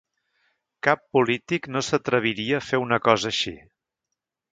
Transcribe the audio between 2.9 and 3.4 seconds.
cosa